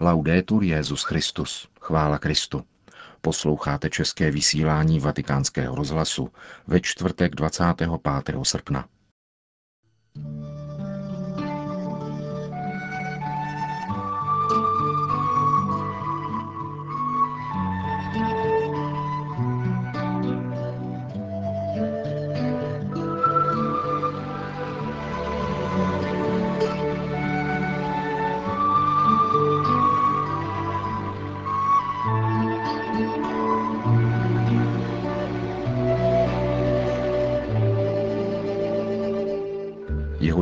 Laudetur 0.00 0.62
Jezus 0.64 1.02
Christus. 1.02 1.68
Chvála 1.80 2.18
Kristu. 2.18 2.64
Posloucháte 3.20 3.90
české 3.90 4.30
vysílání 4.30 5.00
Vatikánského 5.00 5.74
rozhlasu 5.74 6.28
ve 6.66 6.80
čtvrtek 6.80 7.34
25. 7.34 7.90
srpna. 8.42 8.88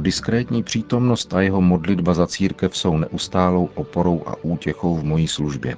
Diskrétní 0.07 0.63
přítomnost 0.63 1.35
a 1.35 1.41
jeho 1.41 1.61
modlitba 1.61 2.15
za 2.15 2.27
církev 2.27 2.77
jsou 2.77 2.97
neustálou 2.97 3.69
oporou 3.75 4.23
a 4.27 4.35
útěchou 4.43 4.97
v 4.97 5.05
mojí 5.05 5.29
službě, 5.29 5.77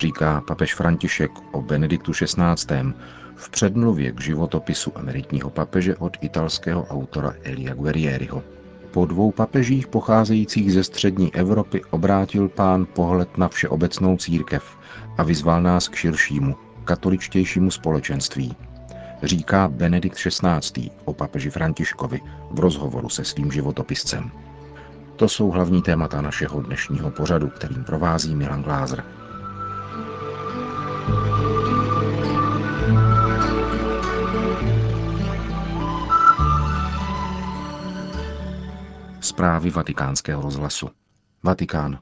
říká 0.00 0.40
papež 0.46 0.74
František 0.74 1.30
o 1.52 1.62
Benediktu 1.62 2.12
XVI. 2.12 2.76
v 3.36 3.50
předmluvě 3.50 4.12
k 4.12 4.20
životopisu 4.20 4.92
emeritního 4.94 5.50
papeže 5.50 5.96
od 5.96 6.16
italského 6.20 6.84
autora 6.84 7.34
Elia 7.42 7.74
Guerrieriho. 7.74 8.42
Po 8.90 9.06
dvou 9.06 9.30
papežích 9.30 9.86
pocházejících 9.86 10.72
ze 10.72 10.84
střední 10.84 11.34
Evropy 11.34 11.82
obrátil 11.90 12.48
pán 12.48 12.86
pohled 12.94 13.38
na 13.38 13.48
všeobecnou 13.48 14.16
církev 14.16 14.78
a 15.18 15.22
vyzval 15.22 15.62
nás 15.62 15.88
k 15.88 15.94
širšímu, 15.94 16.56
katoličtějšímu 16.84 17.70
společenství– 17.70 18.56
říká 19.22 19.68
Benedikt 19.68 20.16
XVI. 20.16 20.90
o 21.04 21.12
papeži 21.12 21.50
Františkovi 21.50 22.20
v 22.50 22.60
rozhovoru 22.60 23.08
se 23.08 23.24
svým 23.24 23.52
životopiscem. 23.52 24.30
To 25.16 25.28
jsou 25.28 25.50
hlavní 25.50 25.82
témata 25.82 26.20
našeho 26.20 26.62
dnešního 26.62 27.10
pořadu, 27.10 27.48
kterým 27.48 27.84
provází 27.84 28.34
Milan 28.34 28.62
Glázer. 28.62 29.04
Zprávy 39.20 39.70
vatikánského 39.70 40.42
rozhlasu. 40.42 40.90
Vatikán. 41.42 41.98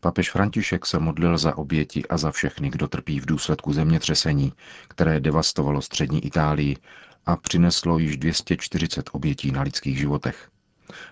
Papež 0.00 0.30
František 0.30 0.86
se 0.86 0.98
modlil 0.98 1.38
za 1.38 1.58
oběti 1.58 2.06
a 2.06 2.16
za 2.16 2.30
všechny, 2.30 2.70
kdo 2.70 2.88
trpí 2.88 3.20
v 3.20 3.26
důsledku 3.26 3.72
zemětřesení, 3.72 4.52
které 4.88 5.20
devastovalo 5.20 5.82
střední 5.82 6.24
Itálii 6.24 6.76
a 7.26 7.36
přineslo 7.36 7.98
již 7.98 8.16
240 8.16 9.10
obětí 9.12 9.50
na 9.52 9.62
lidských 9.62 9.98
životech. 9.98 10.48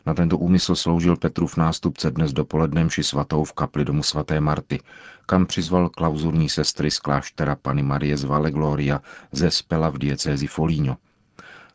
Na 0.07 0.15
tento 0.15 0.39
úmysl 0.39 0.75
sloužil 0.75 1.17
Petrův 1.17 1.57
nástupce 1.57 2.11
dnes 2.11 2.33
dopoledne 2.33 2.85
mši 2.85 3.05
svatou 3.05 3.45
v 3.45 3.53
kapli 3.53 3.85
domu 3.85 4.03
svaté 4.03 4.41
Marty, 4.41 4.81
kam 5.27 5.47
přizval 5.47 5.89
klauzurní 5.89 6.49
sestry 6.49 6.91
z 6.91 6.99
kláštera 6.99 7.57
Pany 7.57 7.83
Marie 7.83 8.17
z 8.17 8.25
Valle 8.25 8.51
Gloria 8.51 9.01
ze 9.33 9.51
Spela 9.51 9.89
v 9.89 9.99
diecézi 9.99 10.47
Folíňo. 10.47 10.97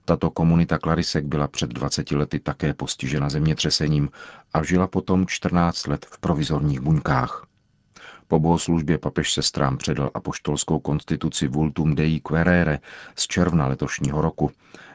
Tato 0.05 0.29
komunita 0.31 0.77
Klarisek 0.77 1.25
byla 1.25 1.47
před 1.47 1.69
20 1.69 2.11
lety 2.11 2.39
také 2.39 2.73
postižena 2.73 3.29
zemětřesením 3.29 4.09
a 4.53 4.63
žila 4.63 4.87
potom 4.87 5.25
14 5.27 5.87
let 5.87 6.05
v 6.09 6.19
provizorních 6.19 6.79
buňkách. 6.79 7.47
Po 8.27 8.39
bohoslužbě 8.39 8.97
papež 8.97 9.33
sestrám 9.33 9.77
předal 9.77 10.11
apoštolskou 10.13 10.79
konstituci 10.79 11.47
Vultum 11.47 11.95
Dei 11.95 12.19
Querere 12.19 12.79
z 13.15 13.27
června 13.27 13.67
letošního 13.67 14.21
roku, 14.21 14.51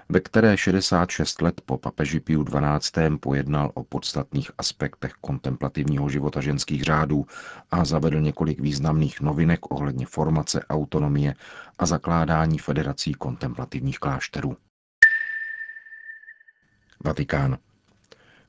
ve 0.09 0.21
které 0.21 0.57
66 0.57 1.43
let 1.43 1.61
po 1.67 1.79
papeži 1.79 2.21
Piu 2.21 2.45
XII. 2.45 3.19
pojednal 3.21 3.71
o 3.75 3.85
podstatných 3.85 4.51
aspektech 4.59 5.13
kontemplativního 5.21 6.09
života 6.09 6.41
ženských 6.41 6.83
řádů 6.83 7.27
a 7.71 7.85
zavedl 7.85 8.21
několik 8.21 8.61
významných 8.61 9.21
novinek 9.21 9.73
ohledně 9.73 10.07
formace, 10.07 10.65
autonomie 10.71 11.35
a 11.79 11.87
zakládání 11.87 12.59
federací 12.59 13.13
kontemplativních 13.15 13.99
klášterů. 13.99 14.57
Vatikán. 17.05 17.59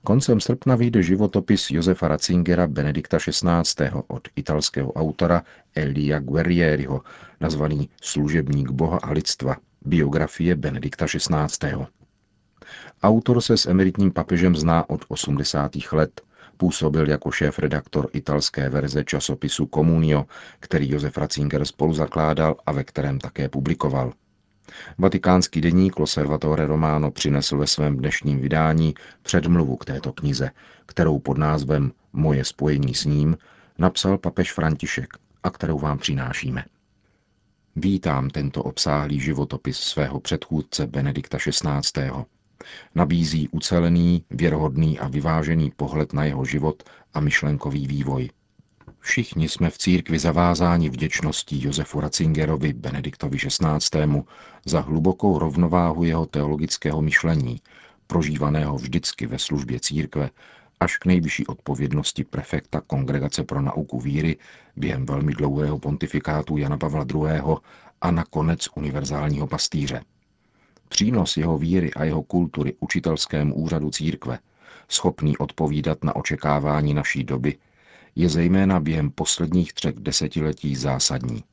Koncem 0.04 0.40
srpna 0.40 0.76
vyjde 0.76 1.04
životopis 1.04 1.72
Josefa 1.72 2.08
Ratzingera 2.08 2.68
Benedikta 2.68 3.18
XVI. 3.18 3.92
od 4.08 4.28
italského 4.36 4.94
autora 4.94 5.44
Elia 5.76 6.20
Guerrieriho, 6.20 7.02
nazvaný 7.40 7.90
Služebník 8.02 8.72
Boha 8.72 9.00
a 9.04 9.12
lidstva, 9.12 9.56
biografie 9.86 10.56
Benedikta 10.56 11.06
XVI. 11.06 11.86
Autor 13.04 13.42
se 13.42 13.58
s 13.58 13.66
emeritním 13.66 14.12
papežem 14.12 14.56
zná 14.56 14.90
od 14.90 15.06
80. 15.08 15.72
let. 15.92 16.22
Působil 16.58 17.10
jako 17.10 17.32
šéf-redaktor 17.32 18.10
italské 18.14 18.70
verze 18.70 19.04
časopisu 19.04 19.70
Comunio, 19.76 20.26
který 20.60 20.90
Josef 20.90 21.18
Ratzinger 21.18 21.66
spolu 21.66 21.94
zakládal 21.94 22.56
a 22.66 22.72
ve 22.72 22.84
kterém 22.84 23.20
také 23.20 23.50
publikoval. 23.50 24.14
Vatikánský 24.98 25.62
deník 25.62 26.00
Loservatore 26.00 26.66
Romano 26.66 27.12
přinesl 27.12 27.58
ve 27.58 27.68
svém 27.68 27.98
dnešním 27.98 28.40
vydání 28.40 28.94
předmluvu 29.22 29.78
k 29.78 29.86
této 29.86 30.14
knize, 30.14 30.52
kterou 30.86 31.20
pod 31.20 31.38
názvem 31.38 31.92
Moje 32.14 32.46
spojení 32.46 32.96
s 32.96 33.06
ním 33.06 33.38
napsal 33.78 34.18
papež 34.18 34.54
František 34.54 35.14
a 35.44 35.50
kterou 35.50 35.80
vám 35.80 35.98
přinášíme. 35.98 36.66
Vítám 37.76 38.30
tento 38.30 38.64
obsáhlý 38.64 39.20
životopis 39.20 39.78
svého 39.78 40.20
předchůdce 40.20 40.88
Benedikta 40.88 41.38
XVI. 41.38 42.10
Nabízí 42.96 43.50
ucelený, 43.50 44.24
věrohodný 44.30 45.00
a 45.00 45.08
vyvážený 45.08 45.72
pohled 45.76 46.14
na 46.14 46.24
jeho 46.24 46.46
život 46.46 46.84
a 47.14 47.20
myšlenkový 47.20 47.88
vývoj– 47.88 48.30
Všichni 49.00 49.50
jsme 49.50 49.70
v 49.70 49.78
církvi 49.78 50.20
zavázáni 50.20 50.90
vděčností 50.90 51.64
Josefu 51.64 52.00
Ratzingerovi 52.00 52.74
Benediktovi 52.74 53.38
XVI. 53.38 54.24
za 54.66 54.80
hlubokou 54.80 55.40
rovnováhu 55.40 56.04
jeho 56.04 56.26
teologického 56.26 57.02
myšlení, 57.02 57.62
prožívaného 58.08 58.78
vždycky 58.78 59.28
ve 59.28 59.40
službě 59.40 59.80
církve, 59.80 60.30
až 60.80 60.98
k 60.98 61.06
nejvyšší 61.06 61.48
odpovědnosti 61.48 62.24
prefekta 62.24 62.82
Kongregace 62.82 63.44
pro 63.44 63.62
nauku 63.62 64.00
víry 64.00 64.38
během 64.76 65.06
velmi 65.06 65.34
dlouhého 65.34 65.80
pontifikátu 65.80 66.58
Jana 66.58 66.78
Pavla 66.78 67.06
II. 67.16 67.56
a 68.02 68.12
nakonec 68.12 68.68
univerzálního 68.76 69.48
pastýře. 69.48 70.04
Přínos 70.90 71.38
jeho 71.38 71.58
víry 71.58 71.94
a 71.94 72.04
jeho 72.04 72.24
kultury 72.24 72.74
učitelskému 72.80 73.56
úřadu 73.56 73.92
církve, 73.92 74.40
schopný 74.90 75.38
odpovídat 75.38 76.04
na 76.04 76.16
očekávání 76.16 76.94
naší 76.94 77.24
doby, 77.24 77.58
je 78.20 78.30
zejména 78.30 78.80
během 78.80 79.12
posledních 79.12 79.74
třech 79.74 79.96
desetiletí 79.96 80.76
zásadní. 80.76 81.44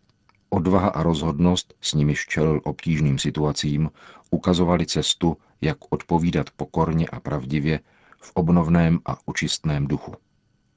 Odvaha 0.51 0.89
a 0.89 1.03
rozhodnost, 1.03 1.75
s 1.81 1.95
nimiž 1.95 2.27
čelil 2.27 2.61
obtížným 2.65 3.19
situacím, 3.19 3.91
ukazovali 4.31 4.87
cestu, 4.87 5.37
jak 5.61 5.77
odpovídat 5.91 6.51
pokorně 6.57 7.07
a 7.07 7.21
pravdivě 7.21 7.81
v 8.21 8.33
obnovném 8.35 8.99
a 9.07 9.17
očistném 9.25 9.87
duchu. 9.87 10.15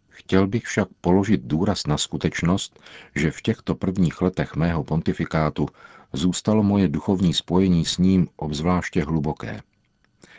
Chtěl 0.09 0.47
bych 0.47 0.63
však 0.63 0.87
položit 1.01 1.41
důraz 1.43 1.87
na 1.87 1.97
skutečnost, 1.97 2.79
že 3.15 3.31
v 3.31 3.41
těchto 3.41 3.75
prvních 3.75 4.21
letech 4.21 4.55
mého 4.55 4.83
pontifikátu 4.83 5.65
zůstalo 6.13 6.63
moje 6.63 6.87
duchovní 6.87 7.33
spojení 7.33 7.85
s 7.85 7.97
ním 7.97 8.27
obzvláště 8.35 9.03
hluboké. 9.03 9.61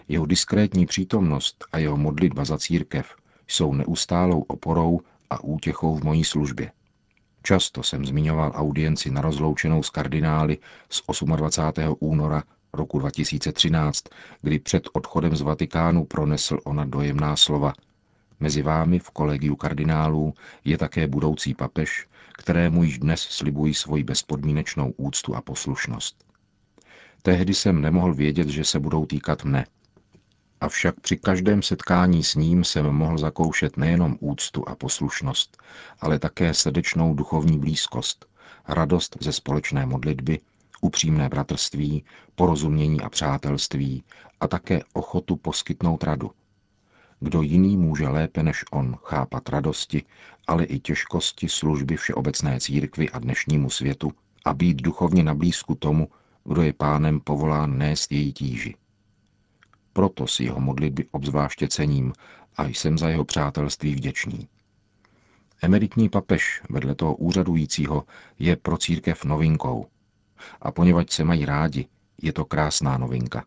Jeho 0.08 0.26
diskrétní 0.26 0.86
přítomnost 0.86 1.64
a 1.72 1.78
jeho 1.78 1.96
modlitba 1.96 2.44
za 2.44 2.58
církev 2.58 3.14
jsou 3.48 3.74
neustálou 3.74 4.40
oporou 4.40 5.00
a 5.30 5.44
útěchou 5.44 5.94
v 5.96 6.04
mojí 6.04 6.24
službě. 6.24 6.72
Často 7.42 7.82
jsem 7.82 8.06
zmiňoval 8.06 8.52
audienci 8.54 9.10
na 9.10 9.20
rozloučenou 9.20 9.82
s 9.82 9.90
kardinály 9.90 10.58
z 10.88 11.02
28. 11.36 11.96
února 12.00 12.42
roku 12.72 12.98
2013, 12.98 14.04
kdy 14.42 14.58
před 14.58 14.88
odchodem 14.92 15.36
z 15.36 15.40
Vatikánu 15.40 16.04
pronesl 16.04 16.58
ona 16.64 16.84
dojemná 16.84 17.36
slova. 17.36 17.72
Mezi 18.40 18.62
vámi 18.62 18.98
v 18.98 19.10
kolegiu 19.10 19.56
kardinálů 19.56 20.34
je 20.64 20.78
také 20.78 21.06
budoucí 21.06 21.54
papež, 21.54 22.06
kterému 22.32 22.82
již 22.82 22.98
dnes 22.98 23.20
slibují 23.20 23.74
svoji 23.74 24.04
bezpodmínečnou 24.04 24.90
úctu 24.96 25.36
a 25.36 25.40
poslušnost. 25.40 26.24
Tehdy 27.22 27.54
jsem 27.54 27.80
nemohl 27.80 28.14
vědět, 28.14 28.48
že 28.48 28.64
se 28.64 28.78
budou 28.80 29.06
týkat 29.06 29.44
mne, 29.44 29.66
Avšak 30.60 31.00
při 31.00 31.16
každém 31.16 31.62
setkání 31.62 32.24
s 32.24 32.34
ním 32.34 32.64
jsem 32.64 32.86
mohl 32.86 33.18
zakoušet 33.18 33.76
nejenom 33.76 34.16
úctu 34.20 34.68
a 34.68 34.74
poslušnost, 34.74 35.62
ale 36.00 36.18
také 36.18 36.54
srdečnou 36.54 37.14
duchovní 37.14 37.58
blízkost, 37.58 38.26
radost 38.68 39.16
ze 39.20 39.32
společné 39.32 39.86
modlitby, 39.86 40.40
upřímné 40.80 41.28
bratrství, 41.28 42.04
porozumění 42.34 43.00
a 43.00 43.08
přátelství 43.08 44.04
a 44.40 44.48
také 44.48 44.80
ochotu 44.92 45.36
poskytnout 45.36 46.04
radu. 46.04 46.30
Kdo 47.20 47.42
jiný 47.42 47.76
může 47.76 48.08
lépe 48.08 48.42
než 48.42 48.64
on 48.72 48.96
chápat 49.04 49.48
radosti, 49.48 50.02
ale 50.46 50.64
i 50.64 50.78
těžkosti 50.78 51.48
služby 51.48 51.96
všeobecné 51.96 52.60
církvy 52.60 53.10
a 53.10 53.18
dnešnímu 53.18 53.70
světu 53.70 54.12
a 54.44 54.54
být 54.54 54.82
duchovně 54.82 55.22
na 55.22 55.34
blízku 55.34 55.74
tomu, 55.74 56.08
kdo 56.44 56.62
je 56.62 56.72
pánem 56.72 57.20
povolán 57.20 57.78
nést 57.78 58.12
její 58.12 58.32
tíži. 58.32 58.74
Proto 59.92 60.26
si 60.26 60.44
jeho 60.44 60.60
modlitby 60.60 61.06
obzvláště 61.10 61.68
cením 61.68 62.12
a 62.56 62.66
jsem 62.66 62.98
za 62.98 63.08
jeho 63.08 63.24
přátelství 63.24 63.94
vděčný. 63.94 64.48
Emeritní 65.62 66.08
papež 66.08 66.62
vedle 66.70 66.94
toho 66.94 67.14
úřadujícího 67.16 68.04
je 68.38 68.56
pro 68.56 68.76
církev 68.76 69.24
novinkou. 69.24 69.86
A 70.62 70.72
poněvadž 70.72 71.12
se 71.12 71.24
mají 71.24 71.44
rádi, 71.44 71.86
je 72.22 72.32
to 72.32 72.44
krásná 72.44 72.98
novinka. 72.98 73.44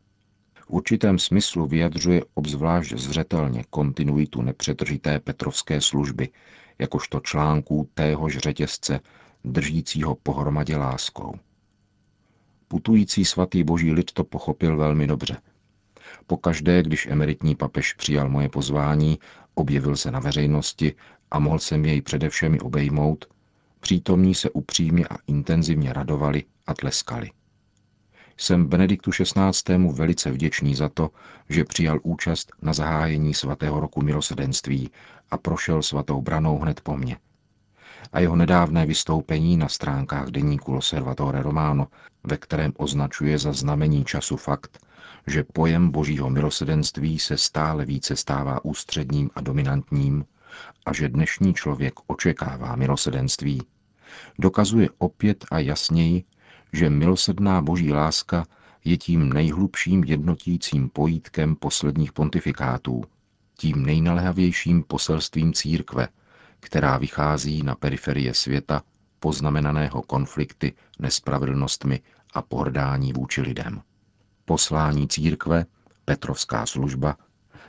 V 0.55 0.69
určitém 0.69 1.19
smyslu 1.19 1.67
vyjadřuje 1.67 2.21
obzvlášť 2.33 2.93
zřetelně 2.93 3.63
kontinuitu 3.69 4.41
nepřetržité 4.41 5.19
petrovské 5.19 5.81
služby, 5.81 6.29
jakožto 6.79 7.19
článků 7.19 7.89
téhož 7.93 8.37
řetězce, 8.37 8.99
držícího 9.43 10.15
pohromadě 10.15 10.77
láskou. 10.77 11.35
Putující 12.67 13.25
svatý 13.25 13.63
boží 13.63 13.91
lid 13.91 14.11
to 14.11 14.23
pochopil 14.23 14.77
velmi 14.77 15.07
dobře. 15.07 15.37
Pokaždé, 16.27 16.83
když 16.83 17.05
emeritní 17.07 17.55
papež 17.55 17.93
přijal 17.93 18.29
moje 18.29 18.49
pozvání, 18.49 19.19
objevil 19.53 19.95
se 19.95 20.11
na 20.11 20.19
veřejnosti 20.19 20.95
a 21.31 21.39
mohl 21.39 21.59
jsem 21.59 21.85
jej 21.85 22.01
přede 22.01 22.29
všemi 22.29 22.59
obejmout, 22.59 23.25
přítomní 23.79 24.35
se 24.35 24.49
upřímně 24.49 25.07
a 25.07 25.17
intenzivně 25.27 25.93
radovali 25.93 26.43
a 26.67 26.73
tleskali. 26.73 27.31
Jsem 28.37 28.67
Benediktu 28.67 29.11
XVI. 29.11 29.87
velice 29.91 30.31
vděčný 30.31 30.75
za 30.75 30.89
to, 30.89 31.09
že 31.49 31.63
přijal 31.63 31.99
účast 32.03 32.51
na 32.61 32.73
zahájení 32.73 33.33
svatého 33.33 33.79
roku 33.79 34.01
milosedenství 34.01 34.91
a 35.31 35.37
prošel 35.37 35.81
svatou 35.81 36.21
branou 36.21 36.59
hned 36.59 36.81
po 36.81 36.97
mně. 36.97 37.17
A 38.13 38.19
jeho 38.19 38.35
nedávné 38.35 38.85
vystoupení 38.85 39.57
na 39.57 39.67
stránkách 39.67 40.27
deníku 40.27 40.71
Loservatore 40.71 41.41
Romano, 41.41 41.87
ve 42.23 42.37
kterém 42.37 42.73
označuje 42.77 43.37
za 43.37 43.53
znamení 43.53 44.05
času 44.05 44.37
fakt, 44.37 44.85
že 45.27 45.43
pojem 45.43 45.89
božího 45.89 46.29
milosedenství 46.29 47.19
se 47.19 47.37
stále 47.37 47.85
více 47.85 48.15
stává 48.15 48.65
ústředním 48.65 49.29
a 49.35 49.41
dominantním 49.41 50.25
a 50.85 50.93
že 50.93 51.09
dnešní 51.09 51.53
člověk 51.53 51.93
očekává 52.07 52.75
milosedenství, 52.75 53.61
dokazuje 54.39 54.89
opět 54.97 55.45
a 55.51 55.59
jasněji, 55.59 56.23
že 56.73 56.89
milosedná 56.89 57.61
boží 57.61 57.91
láska 57.93 58.45
je 58.85 58.97
tím 58.97 59.33
nejhlubším 59.33 60.03
jednotícím 60.03 60.89
pojítkem 60.89 61.55
posledních 61.55 62.13
pontifikátů, 62.13 63.03
tím 63.57 63.85
nejnalhavějším 63.85 64.83
poselstvím 64.83 65.53
církve, 65.53 66.07
která 66.59 66.97
vychází 66.97 67.63
na 67.63 67.75
periferie 67.75 68.33
světa 68.33 68.81
poznamenaného 69.19 70.01
konflikty, 70.01 70.73
nespravedlnostmi 70.99 72.01
a 72.33 72.41
pohrdání 72.41 73.13
vůči 73.13 73.41
lidem. 73.41 73.81
Poslání 74.45 75.07
církve, 75.07 75.65
Petrovská 76.05 76.65
služba, 76.65 77.17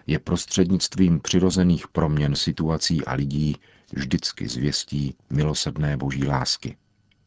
je 0.07 0.19
prostřednictvím 0.19 1.21
přirozených 1.21 1.89
proměn 1.89 2.37
situací 2.37 3.05
a 3.05 3.15
lidí 3.15 3.57
vždycky 3.93 4.49
zvěstí 4.49 5.17
milosedné 5.31 5.97
boží 5.97 6.27
lásky. 6.27 6.77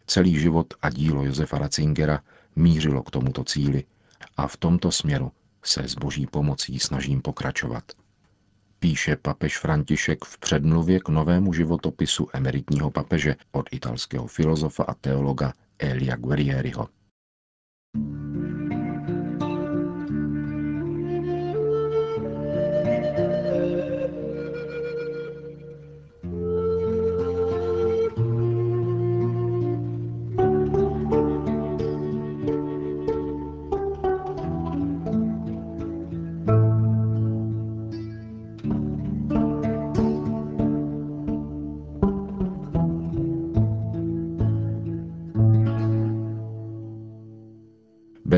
Celý 0.08 0.40
život 0.40 0.74
a 0.82 0.90
dílo 0.90 1.24
Josefa 1.24 1.58
Ratzingera 1.58 2.24
mířilo 2.56 3.04
k 3.04 3.12
tomuto 3.12 3.44
cíli 3.44 3.84
a 4.38 4.48
v 4.48 4.58
tomto 4.58 4.92
směru 4.92 5.32
se 5.64 5.84
s 5.84 5.96
boží 5.96 6.28
pomocí 6.28 6.80
snažím 6.80 7.22
pokračovat. 7.22 7.84
Píše 8.80 9.16
papež 9.16 9.58
František 9.58 10.26
v 10.26 10.38
předmluvě 10.38 11.00
k 11.00 11.10
novému 11.10 11.54
životopisu 11.54 12.28
emeritního 12.34 12.92
papeže 12.92 13.36
od 13.52 13.66
italského 13.72 14.28
filozofa 14.28 14.84
a 14.84 14.94
teologa 14.94 15.54
Elia 15.80 16.16
Guerrieriho. 16.16 16.88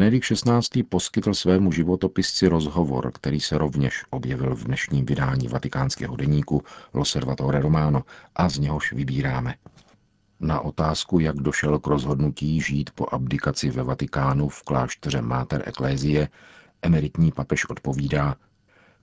Benedikt 0.10 0.28
XVI. 0.28 0.84
poskytl 0.84 1.34
svému 1.34 1.72
životopisci 1.72 2.48
rozhovor, 2.48 3.12
který 3.12 3.40
se 3.40 3.58
rovněž 3.58 4.04
objevil 4.10 4.56
v 4.56 4.64
dnešním 4.64 5.06
vydání 5.06 5.48
vatikánského 5.48 6.16
deníku 6.16 6.64
L'Osservatore 6.94 7.62
Romano 7.62 8.04
a 8.36 8.50
z 8.50 8.60
něhož 8.60 8.94
vybíráme. 8.94 9.56
Na 10.40 10.60
otázku, 10.60 11.20
jak 11.20 11.36
došel 11.36 11.80
k 11.80 11.88
rozhodnutí 11.88 12.62
žít 12.62 12.90
po 12.96 13.06
abdikaci 13.12 13.70
ve 13.70 13.84
Vatikánu 13.84 14.50
v 14.50 14.64
klášteře 14.64 15.22
Mater 15.22 15.64
Ecclesiae, 15.70 16.28
emeritní 16.82 17.32
papež 17.32 17.70
odpovídá, 17.70 18.36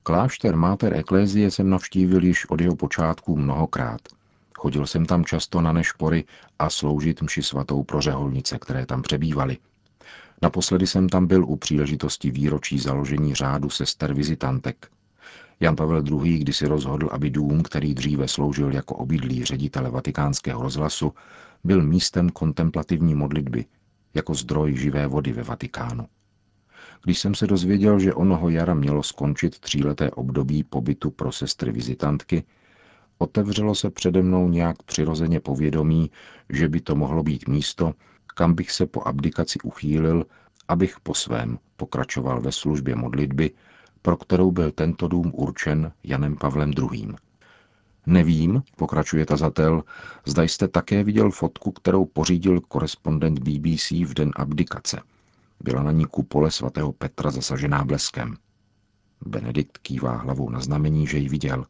Klášter 0.02 0.56
Mater 0.56 0.96
Ecclesiae 0.96 1.50
jsem 1.50 1.70
navštívil 1.70 2.24
již 2.24 2.50
od 2.50 2.60
jeho 2.60 2.76
počátku 2.76 3.36
mnohokrát. 3.36 4.00
Chodil 4.58 4.86
jsem 4.86 5.06
tam 5.06 5.24
často 5.24 5.60
na 5.60 5.72
nešpory 5.72 6.24
a 6.58 6.70
sloužit 6.70 7.22
mši 7.22 7.42
svatou 7.42 7.82
pro 7.82 8.00
řeholnice, 8.00 8.58
které 8.58 8.86
tam 8.86 9.02
přebývaly. 9.02 9.58
Naposledy 10.42 10.86
jsem 10.86 11.08
tam 11.08 11.26
byl 11.26 11.44
u 11.44 11.56
příležitosti 11.56 12.30
výročí 12.30 12.78
založení 12.78 13.34
řádu 13.34 13.70
sester 13.70 14.14
vizitantek. 14.14 14.90
Jan 15.60 15.76
Pavel 15.76 16.02
II. 16.24 16.38
kdysi 16.38 16.66
rozhodl, 16.66 17.08
aby 17.12 17.30
dům, 17.30 17.62
který 17.62 17.94
dříve 17.94 18.28
sloužil 18.28 18.72
jako 18.72 18.94
obydlí 18.94 19.44
ředitele 19.44 19.90
vatikánského 19.90 20.62
rozhlasu, 20.62 21.12
byl 21.64 21.82
místem 21.82 22.30
kontemplativní 22.30 23.14
modlitby, 23.14 23.64
jako 24.14 24.34
zdroj 24.34 24.76
živé 24.76 25.06
vody 25.06 25.32
ve 25.32 25.42
Vatikánu. 25.42 26.06
Když 27.04 27.18
jsem 27.18 27.34
se 27.34 27.46
dozvěděl, 27.46 27.98
že 27.98 28.14
onoho 28.14 28.48
jara 28.48 28.74
mělo 28.74 29.02
skončit 29.02 29.58
tříleté 29.58 30.10
období 30.10 30.64
pobytu 30.64 31.10
pro 31.10 31.32
sestry 31.32 31.72
vizitantky, 31.72 32.44
otevřelo 33.18 33.74
se 33.74 33.90
přede 33.90 34.22
mnou 34.22 34.48
nějak 34.48 34.82
přirozeně 34.82 35.40
povědomí, 35.40 36.10
že 36.50 36.68
by 36.68 36.80
to 36.80 36.94
mohlo 36.94 37.22
být 37.22 37.48
místo, 37.48 37.92
kam 38.36 38.54
bych 38.54 38.72
se 38.72 38.86
po 38.86 39.08
abdikaci 39.08 39.58
uchýlil, 39.60 40.26
abych 40.68 41.00
po 41.00 41.14
svém 41.14 41.58
pokračoval 41.76 42.40
ve 42.40 42.52
službě 42.52 42.96
modlitby, 42.96 43.50
pro 44.02 44.16
kterou 44.16 44.50
byl 44.50 44.70
tento 44.70 45.08
dům 45.08 45.32
určen 45.34 45.92
Janem 46.04 46.36
Pavlem 46.36 46.72
II. 46.92 47.08
Nevím, 48.06 48.62
pokračuje 48.76 49.26
tazatel, 49.26 49.84
zda 50.26 50.42
jste 50.42 50.68
také 50.68 51.04
viděl 51.04 51.30
fotku, 51.30 51.72
kterou 51.72 52.04
pořídil 52.04 52.60
korespondent 52.60 53.38
BBC 53.38 53.90
v 53.90 54.14
den 54.14 54.30
abdikace. 54.36 55.00
Byla 55.60 55.82
na 55.82 55.92
ní 55.92 56.04
kupole 56.04 56.50
svatého 56.50 56.92
Petra 56.92 57.30
zasažená 57.30 57.84
bleskem. 57.84 58.36
Benedikt 59.26 59.78
kývá 59.78 60.16
hlavou 60.16 60.50
na 60.50 60.60
znamení, 60.60 61.06
že 61.06 61.18
ji 61.18 61.28
viděl. 61.28 61.66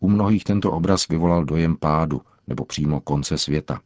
U 0.00 0.08
mnohých 0.08 0.44
tento 0.44 0.72
obraz 0.72 1.08
vyvolal 1.08 1.44
dojem 1.44 1.76
pádu 1.76 2.22
nebo 2.46 2.64
přímo 2.64 3.00
konce 3.00 3.38
světa. 3.38 3.80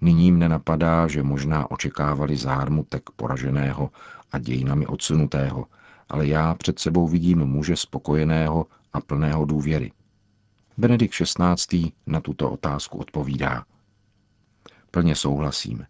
Nyní 0.00 0.32
mne 0.32 0.48
napadá, 0.48 1.08
že 1.08 1.22
možná 1.22 1.70
očekávali 1.70 2.36
zármutek 2.36 3.10
poraženého 3.16 3.90
a 4.32 4.38
dějinami 4.38 4.86
odsunutého, 4.86 5.66
ale 6.08 6.26
já 6.26 6.54
před 6.54 6.78
sebou 6.78 7.08
vidím 7.08 7.38
muže 7.38 7.76
spokojeného 7.76 8.66
a 8.92 9.00
plného 9.00 9.44
důvěry. 9.44 9.92
Benedikt 10.78 11.14
XVI. 11.14 11.92
na 12.06 12.20
tuto 12.20 12.50
otázku 12.50 12.98
odpovídá. 12.98 13.64
Plně 14.90 15.16
souhlasím. 15.16 15.86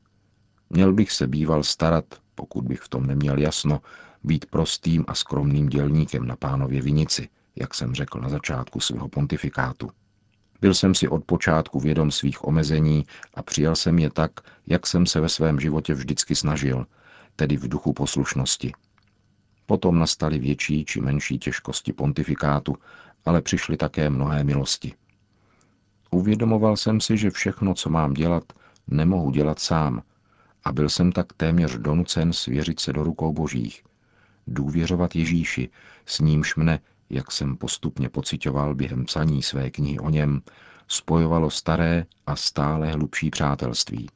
Měl 0.71 0.93
bych 0.93 1.13
se 1.13 1.27
býval 1.27 1.63
starat, 1.63 2.05
pokud 2.35 2.65
bych 2.65 2.81
v 2.81 2.89
tom 2.89 3.07
neměl 3.07 3.39
jasno, 3.39 3.81
být 4.25 4.47
prostým 4.47 5.05
a 5.09 5.15
skromným 5.15 5.69
dělníkem 5.69 6.27
na 6.27 6.37
pánově 6.37 6.83
vinici, 6.83 7.29
jak 7.57 7.75
jsem 7.75 7.95
řekl 7.95 8.21
na 8.21 8.29
začátku 8.29 8.81
svého 8.81 9.09
pontifikátu. 9.09 9.91
Byl 10.61 10.75
jsem 10.75 10.95
si 10.95 11.09
od 11.09 11.25
počátku 11.25 11.81
vědom 11.81 12.11
svých 12.11 12.45
omezení 12.45 13.07
a 13.35 13.43
přijal 13.43 13.77
jsem 13.77 13.99
je 13.99 14.11
tak, 14.11 14.31
jak 14.67 14.87
jsem 14.87 15.07
se 15.07 15.21
ve 15.21 15.29
svém 15.29 15.61
životě 15.61 15.95
vždycky 15.95 16.35
snažil, 16.35 16.87
tedy 17.37 17.57
v 17.57 17.69
duchu 17.69 17.93
poslušnosti. 17.93 18.73
Potom 19.67 19.99
nastaly 19.99 20.39
větší 20.39 20.85
či 20.85 21.01
menší 21.01 21.39
těžkosti 21.39 21.93
pontifikátu, 21.93 22.77
ale 23.25 23.43
přišly 23.43 23.77
také 23.77 24.11
mnohé 24.11 24.45
milosti. 24.45 24.95
Uvědomoval 26.11 26.77
jsem 26.77 27.01
si, 27.01 27.17
že 27.17 27.31
všechno, 27.31 27.75
co 27.75 27.91
mám 27.91 28.15
dělat, 28.15 28.45
nemohu 28.87 29.31
dělat 29.31 29.59
sám 29.59 30.03
a 30.65 30.73
byl 30.73 30.89
jsem 30.89 31.13
tak 31.13 31.33
téměř 31.33 31.77
donucen 31.77 32.33
svěřit 32.33 32.81
se 32.81 32.93
do 32.93 33.05
rukou 33.05 33.33
božích, 33.33 33.85
důvěřovat 34.47 35.17
Ježíši, 35.17 35.71
s 36.07 36.21
nímž 36.21 36.57
mne, 36.57 36.81
jak 37.11 37.33
jsem 37.33 37.57
postupně 37.57 38.09
pocitoval 38.09 38.75
během 38.75 39.05
psaní 39.05 39.43
své 39.43 39.71
knihy 39.71 39.99
o 39.99 40.11
něm, 40.11 40.43
spojovalo 40.89 41.51
staré 41.51 42.07
a 42.27 42.37
stále 42.37 42.93
hlubší 42.93 43.31
přátelství. 43.31 44.09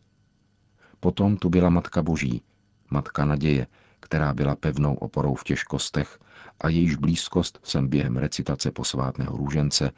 Potom 1.00 1.37
tu 1.37 1.50
byla 1.50 1.71
Matka 1.71 2.02
Boží, 2.02 2.42
Matka 2.90 3.25
naděje, 3.25 3.66
která 4.00 4.35
byla 4.35 4.57
pevnou 4.57 4.95
oporou 4.95 5.35
v 5.35 5.45
těžkostech 5.45 6.18
a 6.61 6.68
jejíž 6.68 6.97
blízkost 6.97 7.61
jsem 7.62 7.88
během 7.88 8.16
recitace 8.16 8.71
posvátného 8.71 9.37
růžence 9.37 9.90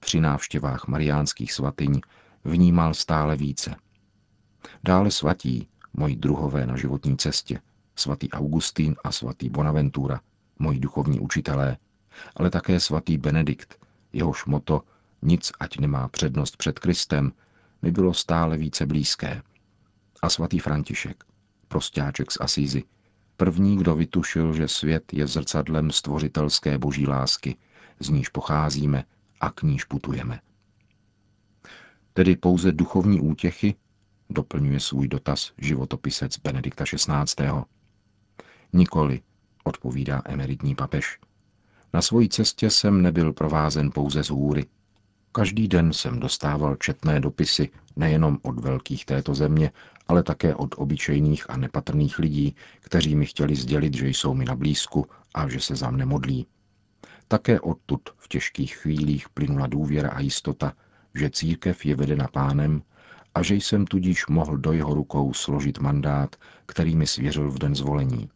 při 0.00 0.20
návštěvách 0.20 0.88
mariánských 0.88 1.52
svatyň 1.52 2.00
vnímal 2.44 2.94
stále 2.94 3.36
více. 3.36 3.76
Dále 4.84 5.10
svatí, 5.10 5.68
moji 5.92 6.16
druhové 6.16 6.66
na 6.66 6.76
životní 6.76 7.16
cestě, 7.16 7.60
svatý 7.96 8.30
Augustín 8.30 8.96
a 9.04 9.12
svatý 9.12 9.48
Bonaventura, 9.48 10.20
moji 10.58 10.80
duchovní 10.80 11.20
učitelé, 11.20 11.76
ale 12.36 12.50
také 12.50 12.80
svatý 12.80 13.18
Benedikt, 13.18 13.78
jehož 14.12 14.44
moto 14.44 14.82
nic 15.22 15.52
ať 15.60 15.78
nemá 15.78 16.08
přednost 16.08 16.56
před 16.56 16.78
Kristem, 16.78 17.32
mi 17.82 17.90
bylo 17.90 18.14
stále 18.14 18.56
více 18.56 18.86
blízké. 18.86 19.42
A 20.22 20.28
svatý 20.28 20.58
František, 20.58 21.24
prostáček 21.68 22.32
z 22.32 22.38
Asízy, 22.40 22.84
první, 23.36 23.76
kdo 23.76 23.96
vytušil, 23.96 24.54
že 24.54 24.68
svět 24.68 25.12
je 25.12 25.26
zrcadlem 25.26 25.90
stvořitelské 25.90 26.78
boží 26.78 27.06
lásky, 27.06 27.56
z 28.00 28.08
níž 28.08 28.28
pocházíme 28.28 29.04
a 29.40 29.50
k 29.50 29.62
níž 29.62 29.84
putujeme. 29.84 30.40
Tedy 32.12 32.36
pouze 32.36 32.72
duchovní 32.72 33.20
útěchy, 33.20 33.74
doplňuje 34.30 34.80
svůj 34.80 35.08
dotaz 35.08 35.52
životopisec 35.58 36.38
Benedikta 36.38 36.84
XVI. 36.84 37.46
Nikoli, 38.72 39.20
odpovídá 39.64 40.22
emeritní 40.24 40.74
papež. 40.74 41.18
Na 41.94 42.02
svojí 42.02 42.28
cestě 42.28 42.70
jsem 42.70 43.02
nebyl 43.02 43.32
provázen 43.32 43.90
pouze 43.94 44.24
z 44.24 44.30
hůry. 44.30 44.66
Každý 45.32 45.68
den 45.68 45.92
jsem 45.92 46.20
dostával 46.20 46.76
četné 46.76 47.20
dopisy 47.20 47.68
nejenom 47.96 48.38
od 48.42 48.60
velkých 48.60 49.06
této 49.06 49.34
země, 49.34 49.72
ale 50.08 50.22
také 50.22 50.54
od 50.54 50.74
obyčejných 50.78 51.50
a 51.50 51.56
nepatrných 51.56 52.18
lidí, 52.18 52.56
kteří 52.80 53.16
mi 53.16 53.26
chtěli 53.26 53.56
sdělit, 53.56 53.94
že 53.94 54.08
jsou 54.08 54.34
mi 54.34 54.44
na 54.44 54.56
blízku 54.56 55.06
a 55.34 55.48
že 55.48 55.60
se 55.60 55.76
za 55.76 55.90
mne 55.90 56.06
modlí. 56.06 56.46
Také 57.28 57.60
odtud 57.60 58.00
v 58.16 58.28
těžkých 58.28 58.76
chvílích 58.76 59.28
plynula 59.28 59.66
důvěra 59.66 60.10
a 60.10 60.20
jistota, 60.20 60.72
že 61.14 61.30
církev 61.30 61.86
je 61.86 61.96
vedena 61.96 62.28
pánem 62.32 62.82
a 63.34 63.42
že 63.42 63.54
jsem 63.54 63.86
tudíž 63.86 64.26
mohl 64.26 64.56
do 64.56 64.72
jeho 64.72 64.94
rukou 64.94 65.32
složit 65.32 65.78
mandát, 65.78 66.36
který 66.66 66.96
mi 66.96 67.06
svěřil 67.06 67.50
v 67.50 67.58
den 67.58 67.74
zvolení. 67.74 68.30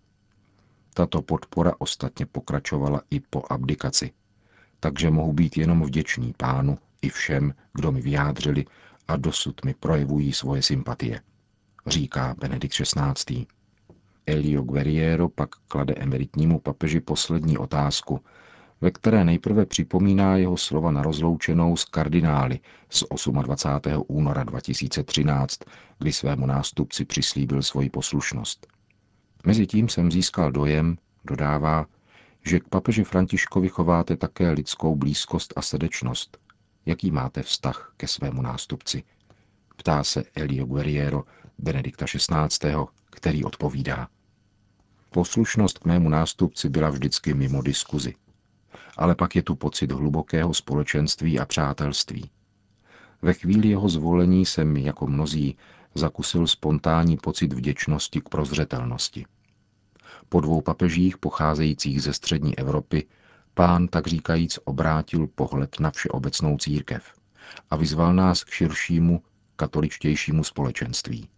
Tato 0.95 1.23
podpora 1.23 1.73
ostatně 1.79 2.27
pokračovala 2.27 3.01
i 3.11 3.21
po 3.21 3.43
abdikaci, 3.51 4.11
takže 4.81 5.11
mohu 5.11 5.33
být 5.33 5.57
jenom 5.57 5.83
vděčný 5.83 6.35
pánu 6.37 6.79
i 7.03 7.09
všem, 7.09 7.55
kdo 7.75 7.93
mi 7.93 8.01
vyjádřili 8.01 8.65
a 9.09 9.17
dosud 9.17 9.65
mi 9.65 9.75
projevují 9.75 10.33
svoje 10.33 10.63
sympatie, 10.63 11.21
říká 11.87 12.35
Benedikt 12.39 12.75
XVI. 12.75 13.47
Elio 14.27 14.63
Guerriero 14.63 15.29
pak 15.29 15.51
klade 15.69 15.95
emeritnímu 15.95 16.59
papeži 16.59 17.01
poslední 17.01 17.59
otázku, 17.59 18.21
ve 18.81 18.91
které 18.91 19.25
nejprve 19.25 19.67
připomíná 19.67 20.37
jeho 20.37 20.57
slova 20.57 20.91
na 20.91 21.03
rozloučenou 21.03 21.77
s 21.77 21.85
kardinály 21.85 22.61
z 22.91 23.05
28. 23.43 24.05
února 24.09 24.45
2013, 24.45 25.61
kdy 25.99 26.13
svému 26.13 26.47
nástupci 26.47 27.05
přislíbil 27.05 27.63
svoji 27.63 27.91
poslušnost. 27.91 28.67
Mezitím 29.47 29.89
jsem 29.89 30.13
získal 30.13 30.53
dojem, 30.53 30.99
dodává, 31.25 31.87
že 32.45 32.61
k 32.61 32.69
papeži 32.69 33.05
Františkovi 33.05 33.69
chováte 33.69 34.17
také 34.17 34.51
lidskou 34.51 34.97
blízkost 34.97 35.53
a 35.57 35.63
srdečnost. 35.63 36.39
Jaký 36.87 37.11
máte 37.11 37.43
vztah 37.43 37.95
ke 37.97 38.07
svému 38.07 38.43
nástupci? 38.43 39.03
Ptá 39.77 40.05
se 40.05 40.25
Elio 40.35 40.67
Guerriero 40.67 41.25
Benedikta 41.59 42.07
XVI., 42.07 42.75
který 43.11 43.45
odpovídá. 43.45 44.09
Poslušnost 45.11 45.79
k 45.79 45.85
mému 45.85 46.09
nástupci 46.09 46.69
byla 46.69 46.91
vždycky 46.91 47.35
mimo 47.35 47.63
diskuzi. 47.63 48.15
Ale 48.97 49.15
pak 49.15 49.37
je 49.37 49.43
tu 49.43 49.55
pocit 49.55 49.93
hlubokého 49.93 50.55
společenství 50.55 51.39
a 51.39 51.45
přátelství. 51.45 52.31
Ve 53.23 53.33
chvíli 53.33 53.69
jeho 53.69 53.89
zvolení 53.89 54.47
jsem, 54.47 54.77
jako 54.77 55.07
mnozí, 55.07 55.57
zakusil 55.95 56.47
spontánní 56.47 57.17
pocit 57.17 57.53
vděčnosti 57.53 58.21
k 58.21 58.29
prozřetelnosti. 58.29 59.25
Po 60.29 60.41
dvou 60.41 60.61
papežích 60.61 61.19
pocházejících 61.19 62.03
ze 62.03 62.13
střední 62.13 62.59
Evropy 62.59 63.07
pán 63.55 63.89
tak 63.89 64.07
říkajíc 64.07 64.59
obrátil 64.65 65.27
pohled 65.27 65.81
na 65.81 65.91
všeobecnou 65.91 66.59
církev 66.59 67.13
a 67.71 67.77
vyzval 67.77 68.15
nás 68.15 68.45
k 68.45 68.51
širšímu, 68.51 69.23
katoličtějšímu 69.57 70.45
společenství. 70.45 71.29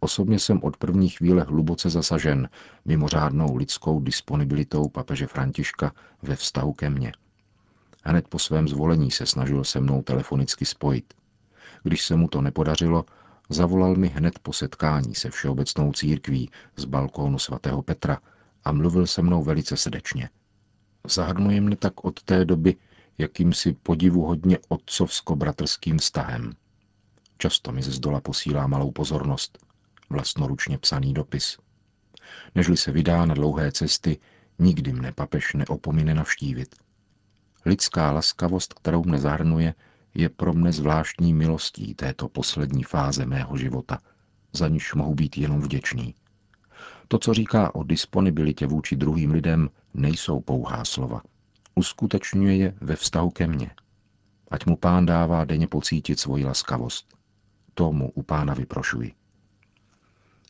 Osobně 0.00 0.38
jsem 0.38 0.60
od 0.62 0.76
první 0.76 1.08
chvíle 1.08 1.42
hluboce 1.42 1.90
zasažen 1.90 2.48
mimořádnou 2.84 3.56
lidskou 3.56 4.00
disponibilitou 4.00 4.88
papeže 4.88 5.26
Františka 5.26 5.92
ve 6.22 6.36
vztahu 6.36 6.72
ke 6.72 6.90
mně. 6.90 7.12
Hned 8.04 8.28
po 8.28 8.38
svém 8.38 8.68
zvolení 8.68 9.10
se 9.10 9.26
snažil 9.26 9.64
se 9.64 9.80
mnou 9.80 10.02
telefonicky 10.02 10.64
spojit. 10.64 11.14
Když 11.82 12.04
se 12.04 12.16
mu 12.16 12.28
to 12.28 12.42
nepodařilo, 12.42 13.04
zavolal 13.50 13.94
mi 13.94 14.08
hned 14.08 14.38
po 14.38 14.52
setkání 14.52 15.14
se 15.14 15.30
všeobecnou 15.30 15.92
církví 15.92 16.50
z 16.76 16.84
balkónu 16.84 17.38
svatého 17.38 17.82
Petra 17.82 18.18
a 18.64 18.72
mluvil 18.72 19.06
se 19.06 19.22
mnou 19.22 19.42
velice 19.44 19.76
srdečně. 19.76 20.30
Zahrnuje 21.06 21.60
mne 21.60 21.76
tak 21.76 22.04
od 22.04 22.22
té 22.22 22.44
doby 22.44 22.76
jakýmsi 23.18 23.72
podivuhodně 23.72 24.58
otcovsko-bratrským 24.68 25.98
vztahem. 25.98 26.52
Často 27.38 27.72
mi 27.72 27.82
ze 27.82 27.90
zdola 27.90 28.20
posílá 28.20 28.66
malou 28.66 28.90
pozornost, 28.90 29.58
vlastnoručně 30.10 30.78
psaný 30.78 31.14
dopis. 31.14 31.58
Nežli 32.54 32.76
se 32.76 32.92
vydá 32.92 33.26
na 33.26 33.34
dlouhé 33.34 33.72
cesty, 33.72 34.18
nikdy 34.58 34.92
mne 34.92 35.12
papež 35.12 35.54
neopomine 35.54 36.14
navštívit. 36.14 36.74
Lidská 37.64 38.12
laskavost, 38.12 38.74
kterou 38.74 39.04
mne 39.04 39.18
zahrnuje, 39.18 39.74
je 40.14 40.28
pro 40.28 40.52
mne 40.52 40.72
zvláštní 40.72 41.34
milostí 41.34 41.94
této 41.94 42.28
poslední 42.28 42.82
fáze 42.82 43.26
mého 43.26 43.56
života, 43.56 43.98
za 44.52 44.68
níž 44.68 44.94
mohu 44.94 45.14
být 45.14 45.38
jenom 45.38 45.60
vděčný. 45.60 46.14
To, 47.08 47.18
co 47.18 47.34
říká 47.34 47.74
o 47.74 47.84
disponibilitě 47.84 48.66
vůči 48.66 48.96
druhým 48.96 49.30
lidem, 49.30 49.70
nejsou 49.94 50.40
pouhá 50.40 50.84
slova. 50.84 51.22
Uskutečňuje 51.74 52.56
je 52.56 52.74
ve 52.80 52.96
vztahu 52.96 53.30
ke 53.30 53.46
mně. 53.46 53.70
Ať 54.50 54.66
mu 54.66 54.76
pán 54.76 55.06
dává 55.06 55.44
denně 55.44 55.66
pocítit 55.66 56.20
svoji 56.20 56.44
laskavost. 56.44 57.14
Tomu 57.74 58.10
u 58.10 58.22
pána 58.22 58.54
vyprošuji. 58.54 59.12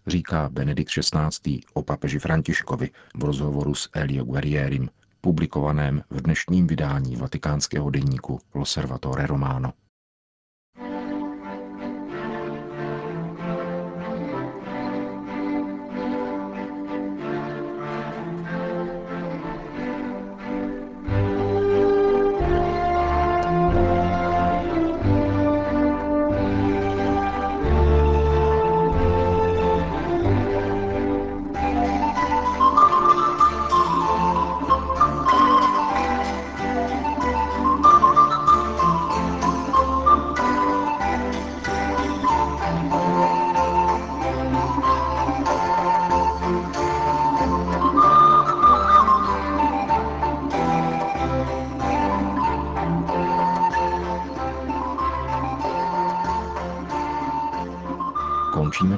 Říká 0.06 0.48
Benedikt 0.48 0.90
XVI. 0.90 1.60
o 1.74 1.82
papeži 1.82 2.18
Františkovi 2.18 2.90
v 3.14 3.24
rozhovoru 3.24 3.74
s 3.74 3.88
Elio 3.92 4.24
Guerrierim, 4.24 4.90
publikovaném 5.20 6.02
v 6.10 6.20
dnešním 6.22 6.66
vydání 6.66 7.16
vatikánského 7.16 7.90
deníku 7.90 8.40
L'Osservatore 8.54 9.26
Romano. 9.26 9.72